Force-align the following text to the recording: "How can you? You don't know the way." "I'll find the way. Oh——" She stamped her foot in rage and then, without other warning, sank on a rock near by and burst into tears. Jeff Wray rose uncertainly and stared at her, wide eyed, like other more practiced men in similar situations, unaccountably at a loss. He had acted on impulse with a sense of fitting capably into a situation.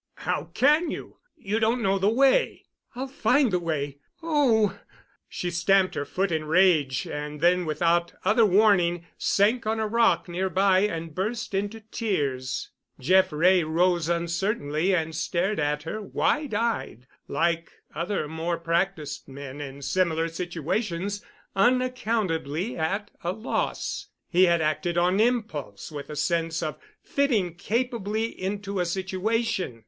"How 0.25 0.45
can 0.55 0.89
you? 0.89 1.17
You 1.37 1.59
don't 1.59 1.79
know 1.83 1.99
the 1.99 2.09
way." 2.09 2.65
"I'll 2.95 3.05
find 3.07 3.51
the 3.53 3.59
way. 3.59 3.99
Oh——" 4.23 4.73
She 5.29 5.51
stamped 5.51 5.93
her 5.93 6.05
foot 6.05 6.31
in 6.31 6.45
rage 6.45 7.05
and 7.05 7.39
then, 7.39 7.67
without 7.67 8.11
other 8.25 8.43
warning, 8.43 9.05
sank 9.19 9.67
on 9.67 9.79
a 9.79 9.85
rock 9.85 10.27
near 10.27 10.49
by 10.49 10.79
and 10.79 11.13
burst 11.13 11.53
into 11.53 11.81
tears. 11.91 12.71
Jeff 12.99 13.31
Wray 13.31 13.63
rose 13.63 14.09
uncertainly 14.09 14.95
and 14.95 15.15
stared 15.15 15.59
at 15.59 15.83
her, 15.83 16.01
wide 16.01 16.55
eyed, 16.55 17.05
like 17.27 17.71
other 17.93 18.27
more 18.27 18.57
practiced 18.57 19.27
men 19.29 19.61
in 19.61 19.83
similar 19.83 20.27
situations, 20.29 21.23
unaccountably 21.55 22.75
at 22.75 23.11
a 23.23 23.31
loss. 23.33 24.07
He 24.27 24.45
had 24.45 24.61
acted 24.61 24.97
on 24.97 25.19
impulse 25.19 25.91
with 25.91 26.09
a 26.09 26.15
sense 26.15 26.63
of 26.63 26.79
fitting 27.03 27.53
capably 27.53 28.25
into 28.41 28.79
a 28.79 28.85
situation. 28.87 29.79